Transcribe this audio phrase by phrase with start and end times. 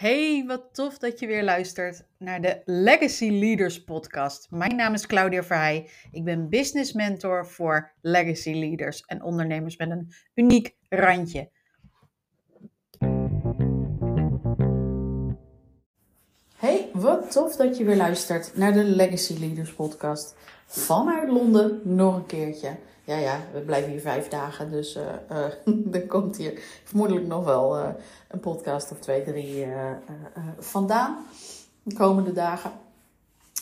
[0.00, 4.50] Hey, wat tof dat je weer luistert naar de Legacy Leaders podcast.
[4.50, 5.90] Mijn naam is Claudia Verheij.
[6.12, 11.50] Ik ben business mentor voor legacy leaders en ondernemers met een uniek randje.
[16.56, 20.36] Hey, wat tof dat je weer luistert naar de Legacy Leaders podcast.
[20.66, 22.76] Vanuit Londen nog een keertje.
[23.10, 27.44] Ja, ja, we blijven hier vijf dagen, dus uh, uh, er komt hier vermoedelijk nog
[27.44, 27.88] wel uh,
[28.28, 29.66] een podcast of twee, drie
[30.58, 31.26] vandaan
[31.82, 32.72] de komende dagen.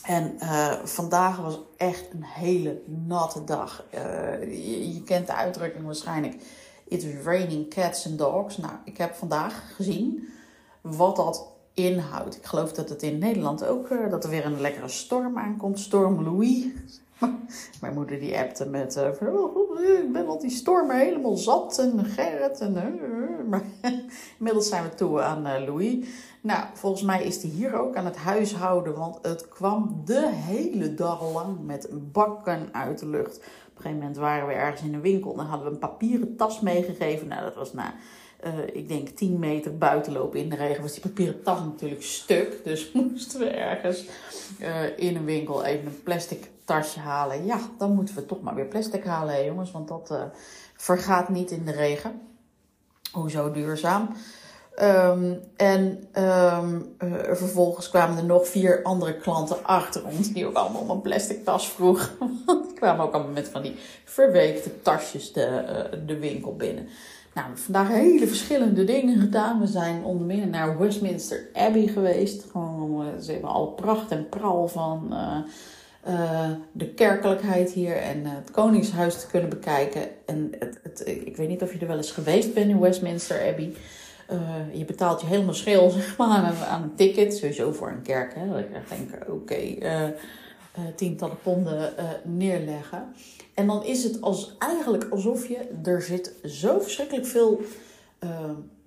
[0.02, 0.38] En
[0.84, 3.84] vandaag was echt een hele natte dag.
[4.40, 6.34] Je, je, kent de uitdrukking waarschijnlijk:
[6.88, 8.56] It's raining cats and dogs.
[8.56, 10.28] Nou, ik heb vandaag gezien
[10.80, 12.36] wat dat inhoudt.
[12.36, 15.78] Ik geloof dat het in Nederland ook, dat er weer een lekkere storm aankomt.
[15.78, 16.66] Storm Louis
[17.80, 22.04] Mijn moeder die appte met, uh, oh, ik ben al die stormen helemaal zat en
[22.04, 22.74] Gerrit en...
[22.74, 23.62] Uh, maar
[24.38, 26.06] inmiddels zijn we toe aan Louis.
[26.40, 30.94] Nou, volgens mij is die hier ook aan het huishouden, want het kwam de hele
[30.94, 33.36] dag lang met bakken uit de lucht.
[33.36, 36.36] Op een gegeven moment waren we ergens in een winkel en hadden we een papieren
[36.36, 37.28] tas meegegeven.
[37.28, 37.94] Nou, dat was na...
[38.72, 42.60] ik denk 10 meter buiten lopen in de regen, was die papieren tas natuurlijk stuk.
[42.64, 44.04] Dus moesten we ergens
[44.96, 47.44] in een winkel even een plastic tasje halen.
[47.44, 49.70] Ja, dan moeten we toch maar weer plastic halen, jongens.
[49.70, 50.22] Want dat uh,
[50.76, 52.20] vergaat niet in de regen.
[53.12, 54.08] Hoezo duurzaam?
[54.82, 60.32] Um, en um, uh, vervolgens kwamen er nog vier andere klanten achter ons.
[60.32, 62.16] Die ook allemaal om een plastic tas vroegen.
[62.66, 66.88] die kwamen ook allemaal met van die verweekte tasjes de, uh, de winkel binnen.
[67.34, 69.60] Nou, vandaag hele verschillende dingen gedaan.
[69.60, 72.44] We zijn onder meer naar Westminster Abbey geweest.
[72.50, 75.12] Gewoon, ze hebben alle pracht en pral van
[76.72, 80.02] de kerkelijkheid hier en uh, het Koningshuis te kunnen bekijken.
[80.26, 83.48] En het, het, ik weet niet of je er wel eens geweest bent in Westminster
[83.48, 83.74] Abbey.
[84.32, 84.38] Uh,
[84.72, 88.34] je betaalt je helemaal scheel zeg maar, aan, een, ticket, sowieso voor een kerk.
[88.34, 89.78] Hè, dat ik denk, oké,
[90.94, 91.92] tientallen ponden
[92.24, 93.04] neerleggen.
[93.54, 97.60] En dan is het als, eigenlijk alsof je, er zit zo verschrikkelijk veel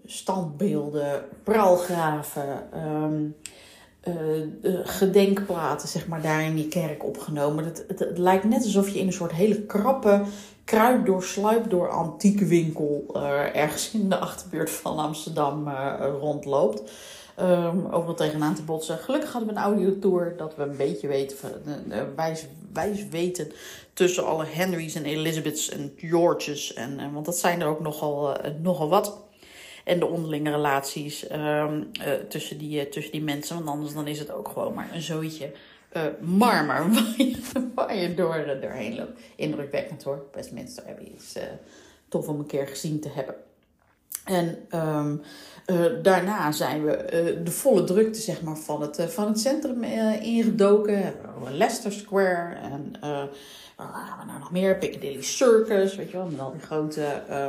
[0.05, 2.69] standbeelden, praalgraven...
[2.73, 3.29] Uh,
[4.83, 7.65] gedenkplaten, zeg maar, daar in die kerk opgenomen.
[7.65, 10.21] Het, het, lijkt net alsof je in een soort hele krappe,
[10.63, 16.91] kruid door, sluip door antieke winkel uh, ergens in de achterbuurt van Amsterdam uh, rondloopt.
[17.39, 18.97] Um, overal tegenaan te botsen.
[18.97, 21.37] Gelukkig hadden we een audiotour dat we een beetje weten,
[22.15, 23.51] wijs, wijs weten
[23.93, 26.73] tussen alle Henrys en Elizabeths en Georges.
[26.73, 29.17] En, want dat zijn er ook nogal, nogal wat
[29.83, 33.55] en de onderlinge relaties um, uh, tussen, die, uh, tussen die mensen.
[33.55, 35.51] Want anders dan is het ook gewoon maar een zooitje
[35.93, 39.21] uh, marmer waar je, waar je door, doorheen loopt.
[39.35, 40.25] Indrukwekkend hoor.
[40.33, 41.35] Westminster Abbey is
[42.09, 43.35] tof om een keer gezien te hebben.
[44.25, 45.21] En um,
[46.01, 49.83] daarna zijn we de volle drukte zeg maar, van, het, van het centrum
[50.21, 51.13] ingedoken.
[51.51, 52.95] Leicester Square en
[53.87, 54.77] wat gaan we nou nog meer?
[54.77, 57.47] Piccadilly Circus, weet je wel, met al die grote uh,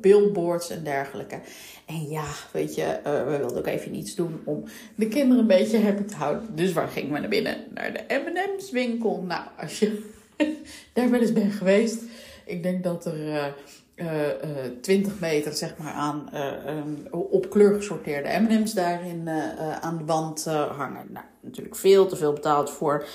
[0.00, 1.40] billboards en dergelijke.
[1.86, 4.64] En ja, weet je, uh, we wilden ook even iets doen om
[4.94, 6.56] de kinderen een beetje happy te houden.
[6.56, 7.56] Dus waar gingen we naar binnen?
[7.74, 9.24] Naar de M&M's winkel.
[9.26, 10.10] Nou, als je
[10.92, 12.02] daar wel eens bent geweest,
[12.44, 13.54] ik denk dat er...
[14.00, 16.30] Uh, uh, 20 meter zeg maar, aan
[16.66, 19.28] um, op kleur gesorteerde MM's daarin
[19.80, 20.44] aan de wand
[20.76, 21.06] hangen.
[21.08, 23.06] Nou, natuurlijk veel te veel betaald voor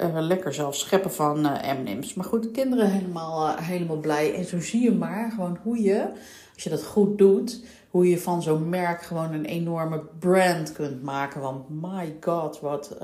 [0.00, 2.14] uh, lekker zelf scheppen van uh, M&M's.
[2.14, 4.34] Maar goed, de kinderen helemaal, uh, helemaal blij.
[4.34, 6.08] En zo zie je maar gewoon hoe je,
[6.54, 11.02] als je dat goed doet, hoe je van zo'n merk gewoon een enorme brand kunt
[11.02, 11.40] maken.
[11.40, 12.96] Want my god, wat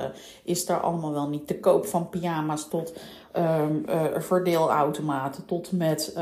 [0.44, 2.99] is daar allemaal wel niet te koop van pyjama's tot
[3.37, 3.84] um,
[4.16, 6.19] verdeelautomaten, tot met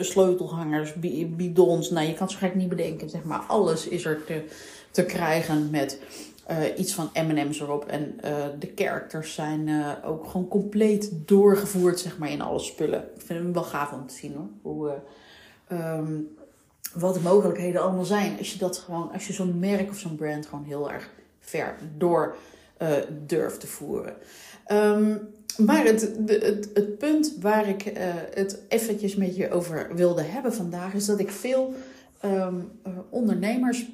[0.00, 0.94] sleutelhangers,
[1.36, 1.90] bidons.
[1.90, 3.44] Nou, je kan het zo niet bedenken, zeg maar.
[3.48, 4.44] Alles is er te,
[4.90, 5.98] te krijgen met
[6.50, 7.84] uh, iets van M&M's erop.
[7.84, 13.02] En uh, de characters zijn uh, ook gewoon compleet doorgevoerd, zeg maar, in alle spullen.
[13.14, 14.48] Ik vind hem wel gaaf om te zien, hoor.
[14.62, 14.94] Hoe,
[15.72, 16.28] um,
[16.94, 18.38] wat de mogelijkheden allemaal zijn.
[18.38, 21.10] Als je dat gewoon, als je zo'n merk of zo'n brand gewoon heel erg
[21.40, 22.36] ver door
[23.26, 24.14] durft te voeren.
[24.72, 27.82] Um, maar het, het, het punt waar ik
[28.34, 31.74] het eventjes met je over wilde hebben vandaag, is dat ik veel
[32.24, 32.70] um,
[33.10, 33.86] ondernemers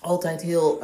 [0.00, 0.78] altijd heel.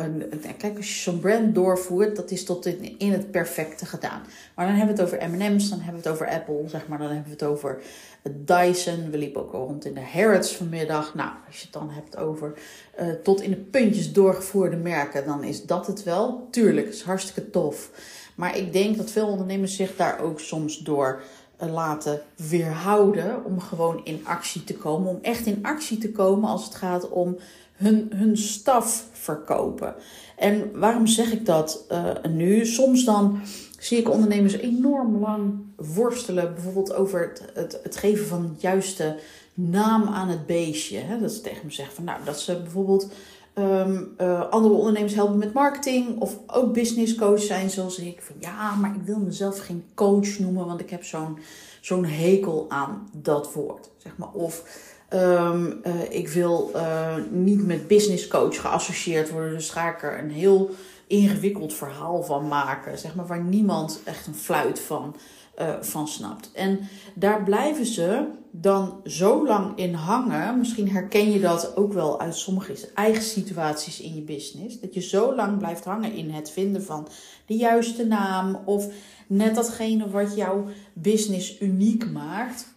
[0.59, 4.23] kijk, als je zo'n brand doorvoert, dat is tot in, in het perfecte gedaan.
[4.55, 6.99] Maar dan hebben we het over MM's, dan hebben we het over Apple, zeg maar.
[6.99, 7.83] Dan hebben we het over
[8.23, 9.11] Dyson.
[9.11, 11.15] We liepen ook al rond in de Harrods vanmiddag.
[11.15, 12.55] Nou, als je het dan hebt over
[13.01, 16.49] uh, tot in de puntjes doorgevoerde merken, dan is dat het wel.
[16.51, 17.91] Tuurlijk, is hartstikke tof.
[18.35, 21.23] Maar ik denk dat veel ondernemers zich daar ook soms door
[21.71, 25.11] laten weerhouden om gewoon in actie te komen.
[25.11, 27.37] Om echt in actie te komen als het gaat om
[27.73, 29.95] hun, hun staf verkopen.
[30.37, 32.67] En waarom zeg ik dat uh, nu?
[32.67, 33.41] Soms dan
[33.79, 39.17] zie ik ondernemers enorm lang worstelen, bijvoorbeeld over het, het, het geven van het juiste
[39.55, 40.99] naam aan het beestje.
[40.99, 41.21] Hè?
[41.21, 43.09] Dat ze tegen me zeggen van nou, dat ze bijvoorbeeld
[43.55, 48.23] um, uh, andere ondernemers helpen met marketing of ook business coach zijn zoals ik.
[48.23, 51.39] Van ja, maar ik wil mezelf geen coach noemen, want ik heb zo'n
[51.81, 53.91] zo'n hekel aan dat woord.
[53.97, 54.33] Zeg maar.
[54.33, 54.63] Of
[55.15, 60.19] um, uh, ik wil uh, niet met business coach geassocieerd worden, dus ga ik er
[60.19, 60.71] een heel
[61.07, 65.17] ingewikkeld verhaal van maken, zeg maar, waar niemand echt een fluit van,
[65.61, 66.51] uh, van snapt.
[66.53, 66.81] En
[67.15, 70.59] daar blijven ze dan zo lang in hangen.
[70.59, 74.81] Misschien herken je dat ook wel uit sommige eigen situaties in je business.
[74.81, 77.09] Dat je zo lang blijft hangen in het vinden van
[77.47, 78.87] de juiste naam of
[79.27, 82.72] net datgene wat jouw business uniek maakt.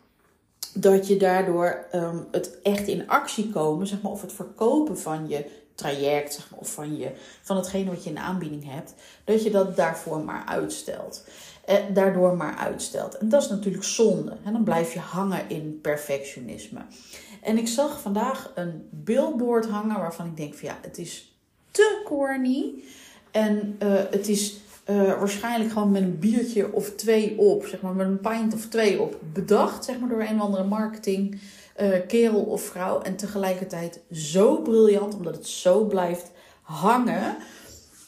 [0.77, 5.27] Dat je daardoor um, het echt in actie komen, zeg maar, of het verkopen van
[5.27, 5.45] je
[5.75, 7.11] traject zeg maar, of van, je,
[7.41, 8.93] van hetgene wat je in aanbieding hebt,
[9.23, 11.23] dat je dat daarvoor maar uitstelt.
[11.65, 13.17] Eh, daardoor maar uitstelt.
[13.17, 14.37] En dat is natuurlijk zonde.
[14.43, 16.79] En dan blijf je hangen in perfectionisme.
[17.41, 21.39] En ik zag vandaag een billboard hangen waarvan ik denk van ja, het is
[21.71, 22.73] te corny.
[23.31, 24.57] En uh, het is
[24.89, 28.65] uh, waarschijnlijk gewoon met een biertje of twee op, zeg maar met een pint of
[28.65, 31.39] twee op, bedacht, zeg maar door een of andere marketing
[31.81, 33.01] uh, kerel of vrouw.
[33.01, 37.35] En tegelijkertijd zo briljant, omdat het zo blijft hangen,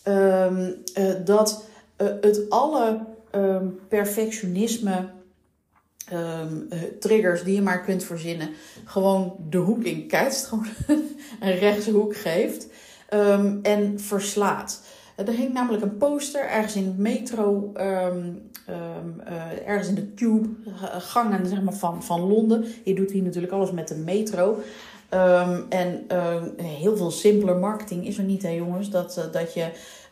[0.08, 1.64] um, uh, dat
[1.98, 3.00] het alle
[3.36, 5.16] um, perfectionisme.
[6.14, 6.68] Um,
[7.00, 8.50] triggers die je maar kunt verzinnen,
[8.86, 10.68] gewoon de hoek in kijkt, gewoon
[11.40, 12.68] een rechtse hoek geeft
[13.62, 14.82] en verslaat.
[15.26, 17.84] Er hing namelijk een poster ergens in het metro, um,
[18.70, 20.50] um, uh, ergens in de tube,
[20.98, 22.66] gangen zeg maar, van, van Londen.
[22.84, 24.58] Je doet hier natuurlijk alles met de metro.
[25.14, 28.90] Um, en uh, heel veel simpeler marketing is er niet, hè jongens.
[28.90, 29.70] Dat, dat je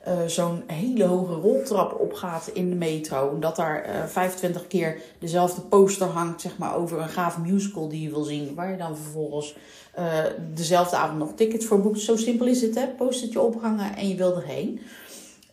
[0.07, 3.39] uh, zo'n hele hoge roltrap opgaat in de metro.
[3.39, 8.09] Dat daar 25 keer dezelfde poster hangt zeg maar, over een gaaf musical die je
[8.09, 8.55] wil zien.
[8.55, 9.55] Waar je dan vervolgens
[9.99, 10.19] uh,
[10.53, 11.99] dezelfde avond nog tickets voor boekt.
[11.99, 12.87] Zo simpel is het, hè?
[12.87, 14.79] Postertje ophangen en je wil erheen.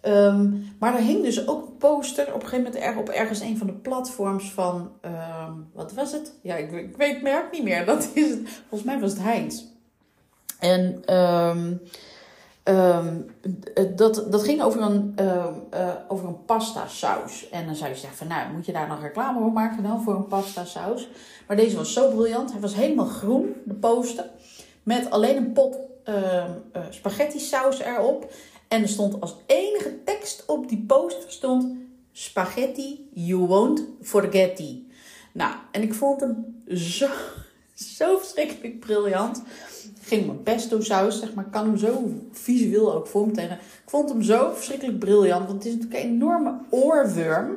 [0.07, 3.41] Um, maar er hing dus ook een poster op een gegeven moment erg op ergens
[3.41, 6.33] een van de platforms van, um, wat was het?
[6.43, 7.85] Ja, ik, ik weet het merk niet meer.
[7.95, 8.41] Dat is het.
[8.69, 9.63] Volgens mij was het Heinz.
[10.59, 11.81] En um,
[13.97, 17.49] dat, dat ging over een, uh, uh, over een pasta saus.
[17.49, 20.15] En dan zou je zeggen nou, moet je daar nog reclame voor maken dan voor
[20.15, 21.09] een pasta saus?
[21.47, 22.53] Maar deze was zo briljant.
[22.53, 24.31] Hij was helemaal groen, de poster.
[24.83, 25.77] Met alleen een pot
[26.09, 26.45] uh,
[26.91, 28.33] spaghetti saus erop.
[28.69, 31.67] En er stond als enige tekst op die poster stond
[32.13, 34.63] spaghetti you won't forget.
[35.33, 37.09] Nou, en ik vond hem zo,
[37.99, 39.43] zo verschrikkelijk briljant.
[39.85, 43.53] Ik ging mijn pesto saus, zeg maar, kan hem zo visueel ook vormtellen.
[43.53, 47.57] Ik vond hem zo verschrikkelijk briljant, want het is natuurlijk een enorme oorworm.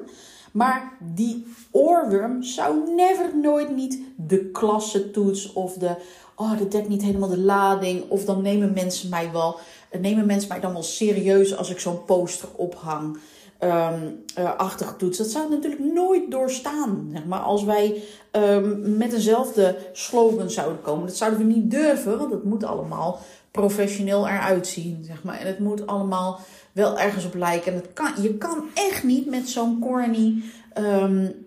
[0.51, 5.95] Maar die oorworm zou never nooit niet de klasse toets of de,
[6.35, 8.09] oh, dat dekt niet helemaal de lading.
[8.09, 9.59] Of dan nemen mensen mij wel,
[9.99, 13.17] nemen mensen mij dan wel serieus als ik zo'n poster ophang.
[13.65, 15.17] Um, uh, achter toets.
[15.17, 17.09] Dat zou natuurlijk nooit doorstaan.
[17.11, 21.07] Zeg maar, als wij um, met dezelfde slogan zouden komen.
[21.07, 23.19] Dat zouden we niet durven, want het moet allemaal
[23.51, 25.03] professioneel eruit zien.
[25.03, 25.39] Zeg maar.
[25.39, 26.39] En het moet allemaal
[26.71, 27.71] wel ergens op lijken.
[27.71, 30.43] En het kan, je kan echt niet met zo'n corny,
[30.77, 31.45] um,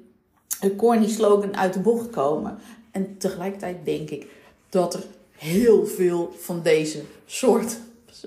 [0.77, 2.59] corny slogan uit de bocht komen.
[2.91, 4.27] En tegelijkertijd denk ik
[4.69, 7.79] dat er heel veel van deze soort,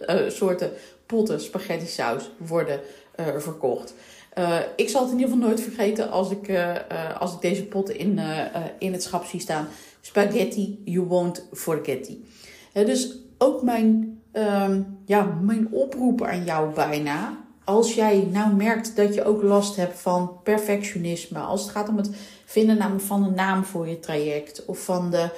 [0.07, 0.71] uh, soorten
[1.05, 2.79] potten spaghetti saus worden
[3.19, 3.93] uh, verkocht.
[4.37, 6.75] Uh, ik zal het in ieder geval nooit vergeten als ik, uh,
[7.19, 8.19] als ik deze potten in,
[8.79, 9.67] in het schap zie staan.
[10.01, 12.11] Spaghetti, you won't forget
[12.73, 17.37] dus ook mijn, um, ja, mijn oproep aan jou bijna.
[17.63, 21.39] Als jij nou merkt dat je ook last hebt van perfectionisme.
[21.39, 22.09] Als het gaat om het
[22.45, 24.65] vinden van een naam voor je traject.
[24.65, 25.29] Of van de,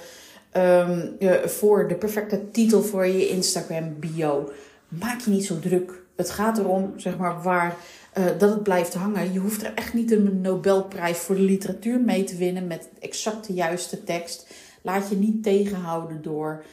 [0.57, 1.17] um,
[1.49, 4.51] voor de perfecte titel voor je Instagram bio.
[4.87, 6.02] Maak je niet zo druk.
[6.15, 7.75] Het gaat erom, zeg maar, waar
[8.17, 9.33] uh, dat het blijft hangen.
[9.33, 13.47] Je hoeft er echt niet een Nobelprijs voor de literatuur mee te winnen met exact
[13.47, 14.47] de juiste tekst.
[14.81, 16.63] Laat je niet tegenhouden door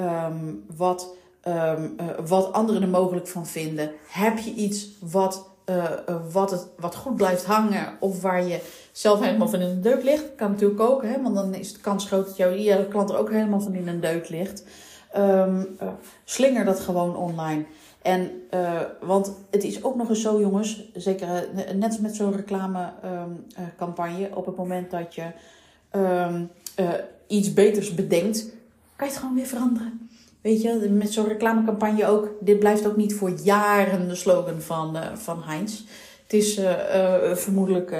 [0.00, 1.14] um, wat,
[1.48, 3.90] um, uh, wat anderen er mogelijk van vinden.
[4.08, 5.84] Heb je iets wat, uh,
[6.32, 8.60] wat, het, wat goed blijft hangen of waar je
[8.92, 10.34] zelf helemaal van in de deuk ligt?
[10.36, 13.30] Kan natuurlijk ook, hè, want dan is de kans groot dat jouw klant er ook
[13.30, 14.64] helemaal van in een deuk ligt.
[15.16, 15.76] Um,
[16.24, 17.64] slinger dat gewoon online.
[18.06, 21.40] En, uh, want het is ook nog eens zo, jongens, zeker uh,
[21.74, 25.24] net als met zo'n reclamecampagne, um, uh, op het moment dat je
[25.96, 26.50] um,
[27.26, 28.38] iets beters bedenkt,
[28.96, 30.08] kan je het gewoon weer veranderen.
[30.40, 32.30] Weet je, met zo'n reclamecampagne ook.
[32.40, 35.82] Dit blijft ook niet voor jaren de slogan van, van Heinz.
[36.26, 36.74] Het is uh,
[37.34, 37.94] vermoedelijk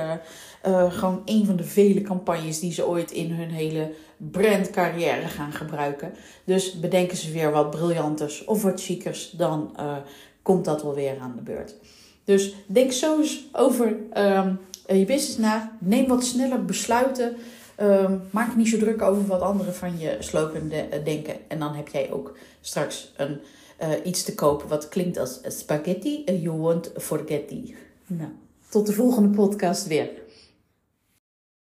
[0.89, 6.13] gewoon een van de vele campagnes die ze ooit in hun hele brandcarrière gaan gebruiken.
[6.45, 9.77] Dus bedenken ze weer wat briljanters of wat chiekers, dan
[10.43, 11.75] komt dat wel weer aan de beurt.
[12.25, 15.77] Dus denk zo eens over um, je business na.
[15.81, 17.37] Neem wat sneller besluiten.
[17.81, 21.35] Um, maak niet zo druk over wat anderen van je slogan de, denken.
[21.49, 23.41] En dan heb jij ook straks een,
[24.05, 26.25] iets te kopen wat klinkt als spaghetti.
[26.25, 27.77] You won't forget die.
[28.07, 28.31] Nou,
[28.69, 30.11] tot de volgende podcast weer.